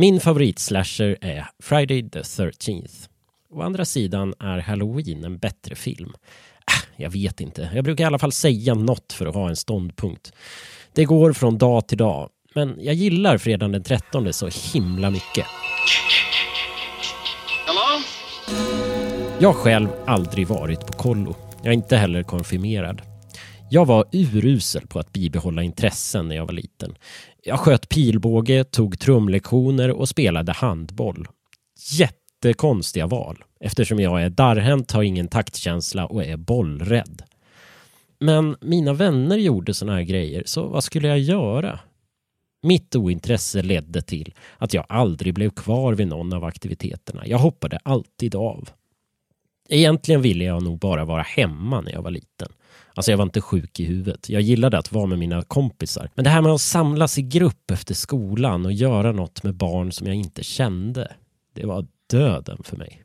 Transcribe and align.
Min 0.00 0.20
favoritslasher 0.20 1.18
är 1.20 1.46
Friday 1.62 2.10
the 2.10 2.18
13th. 2.18 3.08
Å 3.50 3.62
andra 3.62 3.84
sidan 3.84 4.34
är 4.38 4.58
Halloween 4.58 5.24
en 5.24 5.38
bättre 5.38 5.74
film. 5.74 6.12
Äh, 6.16 7.02
jag 7.02 7.10
vet 7.10 7.40
inte. 7.40 7.70
Jag 7.74 7.84
brukar 7.84 8.04
i 8.04 8.06
alla 8.06 8.18
fall 8.18 8.32
säga 8.32 8.74
något 8.74 9.12
för 9.12 9.26
att 9.26 9.34
ha 9.34 9.48
en 9.48 9.56
ståndpunkt. 9.56 10.32
Det 10.92 11.04
går 11.04 11.32
från 11.32 11.58
dag 11.58 11.88
till 11.88 11.98
dag. 11.98 12.28
Men 12.54 12.76
jag 12.78 12.94
gillar 12.94 13.38
fredagen 13.38 13.72
den 13.72 13.82
13 13.82 14.32
så 14.32 14.48
himla 14.72 15.10
mycket. 15.10 15.46
Hello? 17.66 18.02
Jag 19.38 19.54
själv 19.54 19.88
aldrig 20.06 20.46
varit 20.46 20.86
på 20.86 20.92
kollo. 20.92 21.34
Jag 21.56 21.66
är 21.66 21.72
inte 21.72 21.96
heller 21.96 22.22
konfirmerad. 22.22 23.02
Jag 23.72 23.86
var 23.86 24.04
urusel 24.12 24.86
på 24.86 24.98
att 24.98 25.12
bibehålla 25.12 25.62
intressen 25.62 26.28
när 26.28 26.36
jag 26.36 26.46
var 26.46 26.52
liten. 26.52 26.94
Jag 27.42 27.60
sköt 27.60 27.88
pilbåge, 27.88 28.64
tog 28.64 28.98
trumlektioner 28.98 29.90
och 29.90 30.08
spelade 30.08 30.52
handboll. 30.52 31.28
Jättekonstiga 31.92 33.06
val 33.06 33.44
eftersom 33.60 34.00
jag 34.00 34.22
är 34.22 34.30
darrhänt, 34.30 34.92
har 34.92 35.02
ingen 35.02 35.28
taktkänsla 35.28 36.06
och 36.06 36.24
är 36.24 36.36
bollrädd. 36.36 37.22
Men 38.20 38.56
mina 38.60 38.92
vänner 38.92 39.36
gjorde 39.36 39.74
såna 39.74 39.92
här 39.92 40.02
grejer, 40.02 40.42
så 40.46 40.66
vad 40.66 40.84
skulle 40.84 41.08
jag 41.08 41.18
göra? 41.18 41.78
Mitt 42.62 42.96
ointresse 42.96 43.62
ledde 43.62 44.02
till 44.02 44.34
att 44.58 44.74
jag 44.74 44.86
aldrig 44.88 45.34
blev 45.34 45.50
kvar 45.50 45.94
vid 45.94 46.08
någon 46.08 46.32
av 46.32 46.44
aktiviteterna. 46.44 47.26
Jag 47.26 47.38
hoppade 47.38 47.78
alltid 47.82 48.34
av. 48.34 48.68
Egentligen 49.72 50.22
ville 50.22 50.44
jag 50.44 50.62
nog 50.62 50.78
bara 50.78 51.04
vara 51.04 51.22
hemma 51.22 51.80
när 51.80 51.92
jag 51.92 52.02
var 52.02 52.10
liten. 52.10 52.48
Alltså 52.94 53.10
jag 53.10 53.18
var 53.18 53.24
inte 53.24 53.40
sjuk 53.40 53.80
i 53.80 53.84
huvudet. 53.84 54.28
Jag 54.28 54.42
gillade 54.42 54.78
att 54.78 54.92
vara 54.92 55.06
med 55.06 55.18
mina 55.18 55.42
kompisar. 55.42 56.10
Men 56.14 56.24
det 56.24 56.30
här 56.30 56.42
med 56.42 56.52
att 56.52 56.60
samlas 56.60 57.18
i 57.18 57.22
grupp 57.22 57.70
efter 57.70 57.94
skolan 57.94 58.66
och 58.66 58.72
göra 58.72 59.12
något 59.12 59.42
med 59.42 59.54
barn 59.54 59.92
som 59.92 60.06
jag 60.06 60.16
inte 60.16 60.44
kände. 60.44 61.12
Det 61.54 61.66
var 61.66 61.86
döden 62.10 62.62
för 62.64 62.76
mig. 62.76 63.02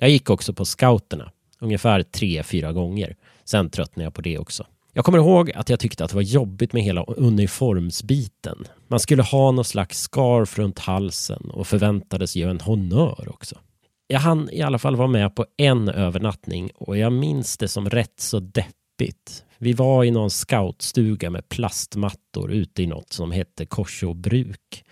Jag 0.00 0.10
gick 0.10 0.30
också 0.30 0.54
på 0.54 0.64
scouterna. 0.64 1.32
Ungefär 1.60 2.02
tre, 2.02 2.42
fyra 2.42 2.72
gånger. 2.72 3.16
Sen 3.44 3.70
tröttnade 3.70 4.04
jag 4.04 4.14
på 4.14 4.20
det 4.20 4.38
också. 4.38 4.66
Jag 4.92 5.04
kommer 5.04 5.18
ihåg 5.18 5.52
att 5.52 5.68
jag 5.68 5.80
tyckte 5.80 6.04
att 6.04 6.10
det 6.10 6.16
var 6.16 6.22
jobbigt 6.22 6.72
med 6.72 6.82
hela 6.82 7.04
uniformsbiten. 7.04 8.64
Man 8.88 9.00
skulle 9.00 9.22
ha 9.22 9.50
någon 9.50 9.64
slags 9.64 10.00
scarf 10.00 10.58
runt 10.58 10.78
halsen 10.78 11.50
och 11.50 11.66
förväntades 11.66 12.36
göra 12.36 12.50
en 12.50 12.60
honnör 12.60 13.28
också. 13.28 13.56
Jag 14.06 14.20
hann 14.20 14.48
i 14.52 14.62
alla 14.62 14.78
fall 14.78 14.96
vara 14.96 15.08
med 15.08 15.34
på 15.34 15.46
en 15.56 15.88
övernattning 15.88 16.70
och 16.74 16.98
jag 16.98 17.12
minns 17.12 17.58
det 17.58 17.68
som 17.68 17.90
rätt 17.90 18.20
så 18.20 18.40
deppigt. 18.40 19.44
Vi 19.58 19.72
var 19.72 20.04
i 20.04 20.10
någon 20.10 20.30
scoutstuga 20.30 21.30
med 21.30 21.48
plastmattor 21.48 22.52
ute 22.52 22.82
i 22.82 22.86
något 22.86 23.12
som 23.12 23.32
hette 23.32 23.66
Korså 23.66 24.14
bruk. 24.14 24.84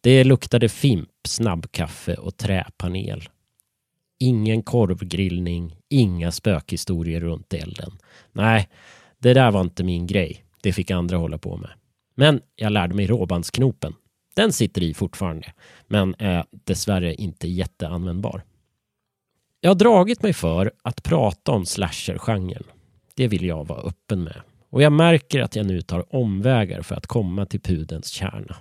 Det 0.00 0.24
luktade 0.24 0.68
fimp, 0.68 1.08
snabbkaffe 1.28 2.14
och 2.14 2.36
träpanel. 2.36 3.28
Ingen 4.20 4.62
korvgrillning, 4.62 5.76
inga 5.88 6.32
spökhistorier 6.32 7.20
runt 7.20 7.54
elden. 7.54 7.98
Nej, 8.32 8.68
det 9.18 9.34
där 9.34 9.50
var 9.50 9.60
inte 9.60 9.84
min 9.84 10.06
grej. 10.06 10.44
Det 10.62 10.72
fick 10.72 10.90
andra 10.90 11.16
hålla 11.16 11.38
på 11.38 11.56
med. 11.56 11.70
Men 12.14 12.40
jag 12.56 12.72
lärde 12.72 12.94
mig 12.94 13.06
råbandsknopen. 13.06 13.94
Den 14.34 14.52
sitter 14.52 14.82
i 14.82 14.94
fortfarande, 14.94 15.52
men 15.86 16.14
är 16.18 16.44
dessvärre 16.50 17.14
inte 17.14 17.48
jätteanvändbar. 17.48 18.42
Jag 19.60 19.70
har 19.70 19.74
dragit 19.74 20.22
mig 20.22 20.32
för 20.32 20.72
att 20.82 21.02
prata 21.02 21.52
om 21.52 21.66
slasher-genren. 21.66 22.64
Det 23.14 23.28
vill 23.28 23.44
jag 23.44 23.66
vara 23.66 23.80
öppen 23.80 24.24
med. 24.24 24.40
Och 24.70 24.82
jag 24.82 24.92
märker 24.92 25.40
att 25.40 25.56
jag 25.56 25.66
nu 25.66 25.80
tar 25.80 26.14
omvägar 26.14 26.82
för 26.82 26.94
att 26.94 27.06
komma 27.06 27.46
till 27.46 27.60
pudens 27.60 28.08
kärna. 28.08 28.56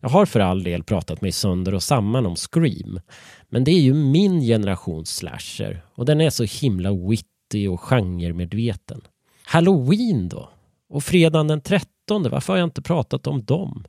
Jag 0.00 0.08
har 0.08 0.26
för 0.26 0.40
all 0.40 0.62
del 0.62 0.84
pratat 0.84 1.20
mig 1.20 1.32
sönder 1.32 1.74
och 1.74 1.82
samman 1.82 2.26
om 2.26 2.36
Scream. 2.36 3.00
Men 3.48 3.64
det 3.64 3.70
är 3.70 3.80
ju 3.80 3.94
min 3.94 4.40
generations 4.40 5.16
slasher 5.16 5.84
och 5.94 6.04
den 6.04 6.20
är 6.20 6.30
så 6.30 6.44
himla 6.44 6.92
witty 6.92 7.68
och 7.68 7.80
genremedveten. 7.80 9.00
Halloween 9.44 10.28
då? 10.28 10.48
Och 10.88 11.04
fredagen 11.04 11.48
den 11.48 11.60
13, 11.60 12.30
varför 12.30 12.52
har 12.52 12.58
jag 12.58 12.66
inte 12.66 12.82
pratat 12.82 13.26
om 13.26 13.44
dem? 13.44 13.84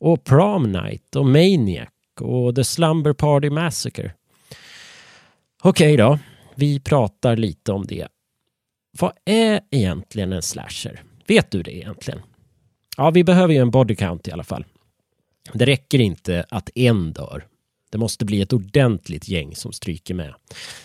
Och 0.00 0.24
Prom 0.24 0.72
Night 0.72 1.16
och 1.16 1.26
Maniac 1.26 1.88
och 2.20 2.54
The 2.56 2.64
Slumber 2.64 3.12
Party 3.12 3.50
Massacre. 3.50 4.12
Okej 5.62 5.96
då, 5.96 6.18
vi 6.54 6.80
pratar 6.80 7.36
lite 7.36 7.72
om 7.72 7.86
det. 7.86 8.08
Vad 8.98 9.12
är 9.24 9.60
egentligen 9.70 10.32
en 10.32 10.42
slasher? 10.42 11.02
Vet 11.26 11.50
du 11.50 11.62
det 11.62 11.76
egentligen? 11.76 12.20
Ja, 12.96 13.10
vi 13.10 13.24
behöver 13.24 13.54
ju 13.54 13.60
en 13.60 13.70
body 13.70 13.96
count 13.96 14.28
i 14.28 14.32
alla 14.32 14.44
fall. 14.44 14.64
Det 15.52 15.66
räcker 15.66 15.98
inte 15.98 16.44
att 16.48 16.70
en 16.74 17.12
dör. 17.12 17.46
Det 17.90 17.98
måste 17.98 18.24
bli 18.24 18.40
ett 18.40 18.52
ordentligt 18.52 19.28
gäng 19.28 19.56
som 19.56 19.72
stryker 19.72 20.14
med. 20.14 20.34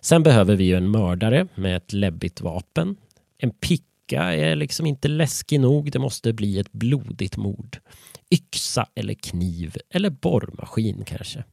Sen 0.00 0.22
behöver 0.22 0.56
vi 0.56 0.64
ju 0.64 0.76
en 0.76 0.90
mördare 0.90 1.46
med 1.54 1.76
ett 1.76 1.92
läbbigt 1.92 2.40
vapen. 2.40 2.96
En 3.38 3.50
picka 3.50 4.22
är 4.22 4.56
liksom 4.56 4.86
inte 4.86 5.08
läskig 5.08 5.60
nog. 5.60 5.92
Det 5.92 5.98
måste 5.98 6.32
bli 6.32 6.58
ett 6.58 6.72
blodigt 6.72 7.36
mord. 7.36 7.78
Yxa 8.34 8.86
eller 8.94 9.14
kniv 9.14 9.76
eller 9.90 10.10
borrmaskin 10.10 11.04
kanske. 11.06 11.44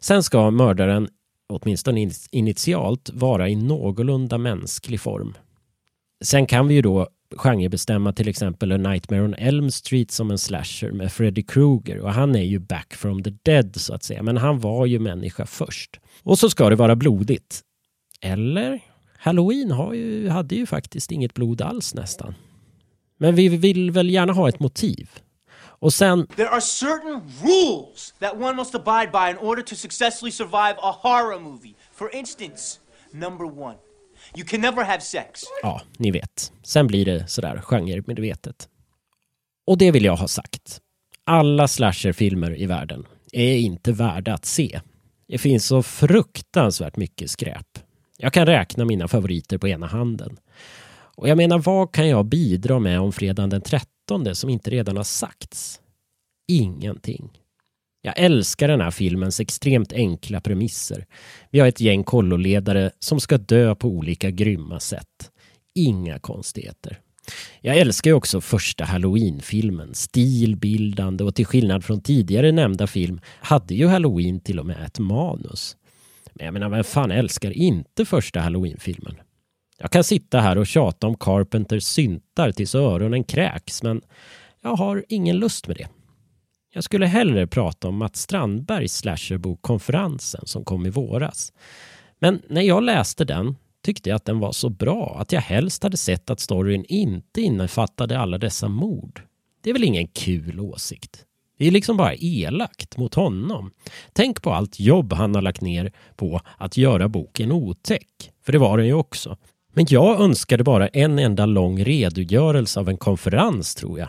Sen 0.00 0.22
ska 0.22 0.50
mördaren, 0.50 1.08
åtminstone 1.48 2.10
initialt, 2.30 3.10
vara 3.12 3.48
i 3.48 3.54
någorlunda 3.56 4.38
mänsklig 4.38 5.00
form. 5.00 5.34
Sen 6.24 6.46
kan 6.46 6.68
vi 6.68 6.74
ju 6.74 6.82
då 6.82 7.08
genrebestämma 7.36 8.12
till 8.12 8.28
exempel 8.28 8.72
A 8.72 8.76
Nightmare 8.76 9.22
on 9.22 9.34
Elm 9.34 9.70
Street 9.70 10.10
som 10.10 10.30
en 10.30 10.38
slasher 10.38 10.92
med 10.92 11.12
Freddy 11.12 11.42
Krueger 11.42 11.98
och 11.98 12.12
han 12.12 12.36
är 12.36 12.42
ju 12.42 12.58
back 12.58 12.94
from 12.94 13.22
the 13.22 13.30
dead 13.42 13.76
så 13.76 13.94
att 13.94 14.02
säga. 14.02 14.22
Men 14.22 14.36
han 14.36 14.60
var 14.60 14.86
ju 14.86 14.98
människa 14.98 15.46
först. 15.46 16.00
Och 16.22 16.38
så 16.38 16.50
ska 16.50 16.70
det 16.70 16.76
vara 16.76 16.96
blodigt. 16.96 17.60
Eller? 18.20 18.80
Halloween 19.18 19.70
har 19.70 19.94
ju, 19.94 20.28
hade 20.28 20.54
ju 20.54 20.66
faktiskt 20.66 21.12
inget 21.12 21.34
blod 21.34 21.62
alls 21.62 21.94
nästan. 21.94 22.34
Men 23.18 23.34
vi 23.34 23.48
vill 23.48 23.90
väl 23.90 24.10
gärna 24.10 24.32
ha 24.32 24.48
ett 24.48 24.60
motiv. 24.60 25.10
Och 25.78 25.92
sen... 25.92 26.26
There 26.26 26.48
are 26.48 26.60
certain 26.60 27.22
rules 27.42 28.14
that 28.20 28.36
one 28.36 28.54
must 28.54 28.74
abide 28.74 29.10
by 29.12 29.30
in 29.30 29.48
order 29.48 29.62
to 29.62 29.74
successfully 29.74 30.32
survive 30.32 30.74
a 30.78 30.92
horror 31.02 31.40
movie. 31.40 31.74
For 31.92 32.14
instance, 32.14 32.80
number 33.12 33.46
one. 33.46 33.76
You 34.36 34.46
can 34.46 34.60
never 34.60 34.84
have 34.84 35.00
sex. 35.00 35.42
Ja, 35.62 35.80
ni 35.98 36.10
vet. 36.10 36.52
Sen 36.62 36.86
blir 36.86 37.04
det 37.04 37.28
sådär 37.28 37.60
genremedvetet. 37.64 38.68
Och 39.66 39.78
det 39.78 39.90
vill 39.90 40.04
jag 40.04 40.16
ha 40.16 40.28
sagt. 40.28 40.80
Alla 41.24 41.68
slasherfilmer 41.68 42.60
i 42.60 42.66
världen 42.66 43.06
är 43.32 43.56
inte 43.56 43.92
värda 43.92 44.34
att 44.34 44.44
se. 44.44 44.80
Det 45.28 45.38
finns 45.38 45.66
så 45.66 45.82
fruktansvärt 45.82 46.96
mycket 46.96 47.30
skräp. 47.30 47.78
Jag 48.18 48.32
kan 48.32 48.46
räkna 48.46 48.84
mina 48.84 49.08
favoriter 49.08 49.58
på 49.58 49.68
ena 49.68 49.86
handen. 49.86 50.36
Och 51.16 51.28
jag 51.28 51.36
menar, 51.36 51.58
vad 51.58 51.92
kan 51.92 52.08
jag 52.08 52.26
bidra 52.26 52.78
med 52.78 53.00
om 53.00 53.12
fredagen 53.12 53.50
den 53.50 53.60
13 53.60 53.93
som 54.34 54.50
inte 54.50 54.70
redan 54.70 54.96
har 54.96 55.04
sagts? 55.04 55.80
Ingenting. 56.48 57.30
Jag 58.02 58.14
älskar 58.18 58.68
den 58.68 58.80
här 58.80 58.90
filmens 58.90 59.40
extremt 59.40 59.92
enkla 59.92 60.40
premisser. 60.40 61.06
Vi 61.50 61.60
har 61.60 61.68
ett 61.68 61.80
gäng 61.80 62.04
kolloledare 62.04 62.90
som 62.98 63.20
ska 63.20 63.38
dö 63.38 63.74
på 63.74 63.88
olika 63.88 64.30
grymma 64.30 64.80
sätt. 64.80 65.30
Inga 65.74 66.18
konstigheter. 66.18 67.00
Jag 67.60 67.76
älskar 67.76 68.10
ju 68.10 68.14
också 68.14 68.40
första 68.40 68.84
Halloween-filmen, 68.84 69.94
stilbildande 69.94 71.24
och 71.24 71.34
till 71.34 71.46
skillnad 71.46 71.84
från 71.84 72.00
tidigare 72.00 72.52
nämnda 72.52 72.86
film 72.86 73.20
hade 73.26 73.74
ju 73.74 73.86
Halloween 73.86 74.40
till 74.40 74.58
och 74.58 74.66
med 74.66 74.84
ett 74.86 74.98
manus. 74.98 75.76
Men 76.32 76.44
jag 76.44 76.52
menar, 76.52 76.68
vem 76.68 76.84
fan 76.84 77.10
älskar 77.10 77.50
inte 77.50 78.04
första 78.04 78.40
Halloween-filmen? 78.40 79.14
Jag 79.78 79.90
kan 79.90 80.04
sitta 80.04 80.40
här 80.40 80.58
och 80.58 80.66
tjata 80.66 81.06
om 81.06 81.16
Carpenters 81.16 81.84
syntar 81.84 82.52
tills 82.52 82.74
öronen 82.74 83.24
kräks, 83.24 83.82
men 83.82 84.02
jag 84.62 84.76
har 84.76 85.04
ingen 85.08 85.38
lust 85.38 85.68
med 85.68 85.76
det. 85.76 85.88
Jag 86.74 86.84
skulle 86.84 87.06
hellre 87.06 87.46
prata 87.46 87.88
om 87.88 87.96
Mats 87.96 88.20
Strandbergs 88.20 88.96
slasherbok 88.96 89.62
Konferensen 89.62 90.46
som 90.46 90.64
kom 90.64 90.86
i 90.86 90.90
våras. 90.90 91.52
Men 92.18 92.42
när 92.48 92.62
jag 92.62 92.82
läste 92.82 93.24
den 93.24 93.56
tyckte 93.84 94.08
jag 94.08 94.16
att 94.16 94.24
den 94.24 94.38
var 94.38 94.52
så 94.52 94.68
bra 94.68 95.16
att 95.20 95.32
jag 95.32 95.40
helst 95.40 95.82
hade 95.82 95.96
sett 95.96 96.30
att 96.30 96.40
storyn 96.40 96.84
inte 96.88 97.40
innefattade 97.40 98.18
alla 98.18 98.38
dessa 98.38 98.68
mord. 98.68 99.22
Det 99.62 99.70
är 99.70 99.74
väl 99.74 99.84
ingen 99.84 100.08
kul 100.08 100.60
åsikt? 100.60 101.24
Det 101.58 101.66
är 101.66 101.70
liksom 101.70 101.96
bara 101.96 102.14
elakt 102.14 102.96
mot 102.96 103.14
honom. 103.14 103.70
Tänk 104.12 104.42
på 104.42 104.52
allt 104.52 104.80
jobb 104.80 105.12
han 105.12 105.34
har 105.34 105.42
lagt 105.42 105.60
ner 105.60 105.92
på 106.16 106.40
att 106.58 106.76
göra 106.76 107.08
boken 107.08 107.52
otäck. 107.52 108.32
För 108.44 108.52
det 108.52 108.58
var 108.58 108.78
den 108.78 108.86
ju 108.86 108.94
också. 108.94 109.36
Men 109.74 109.86
jag 109.88 110.20
önskade 110.20 110.64
bara 110.64 110.88
en 110.88 111.18
enda 111.18 111.46
lång 111.46 111.84
redogörelse 111.84 112.80
av 112.80 112.88
en 112.88 112.96
konferens 112.96 113.74
tror 113.74 113.98
jag. 113.98 114.08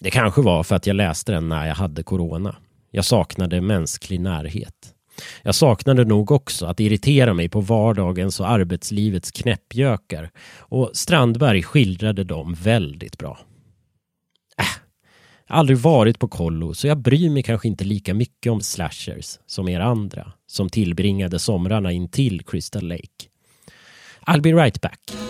Det 0.00 0.10
kanske 0.10 0.42
var 0.42 0.62
för 0.62 0.76
att 0.76 0.86
jag 0.86 0.96
läste 0.96 1.32
den 1.32 1.48
när 1.48 1.66
jag 1.66 1.74
hade 1.74 2.02
corona. 2.02 2.56
Jag 2.90 3.04
saknade 3.04 3.60
mänsklig 3.60 4.20
närhet. 4.20 4.92
Jag 5.42 5.54
saknade 5.54 6.04
nog 6.04 6.30
också 6.30 6.66
att 6.66 6.80
irritera 6.80 7.34
mig 7.34 7.48
på 7.48 7.60
vardagens 7.60 8.40
och 8.40 8.50
arbetslivets 8.50 9.30
knäppjökar 9.30 10.30
och 10.58 10.90
Strandberg 10.94 11.62
skildrade 11.62 12.24
dem 12.24 12.54
väldigt 12.54 13.18
bra. 13.18 13.38
Äh, 14.58 14.64
Jag 15.46 15.54
har 15.54 15.60
aldrig 15.60 15.78
varit 15.78 16.18
på 16.18 16.28
kollo 16.28 16.74
så 16.74 16.86
jag 16.86 16.98
bryr 16.98 17.30
mig 17.30 17.42
kanske 17.42 17.68
inte 17.68 17.84
lika 17.84 18.14
mycket 18.14 18.52
om 18.52 18.60
slashers 18.60 19.38
som 19.46 19.68
er 19.68 19.80
andra 19.80 20.32
som 20.46 20.68
tillbringade 20.68 21.38
somrarna 21.38 21.92
in 21.92 22.08
till 22.08 22.44
Crystal 22.44 22.88
Lake. 22.88 23.28
I'll 24.26 24.40
be 24.40 24.52
right 24.52 24.80
back. 24.80 25.25